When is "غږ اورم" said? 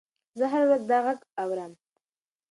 1.05-1.73